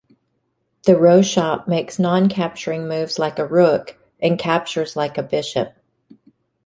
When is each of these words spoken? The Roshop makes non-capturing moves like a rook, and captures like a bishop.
The 0.87 0.93
Roshop 0.97 1.67
makes 1.67 1.99
non-capturing 1.99 2.87
moves 2.87 3.19
like 3.19 3.37
a 3.37 3.45
rook, 3.45 3.99
and 4.19 4.39
captures 4.39 4.95
like 4.95 5.19
a 5.19 5.21
bishop. 5.21 5.77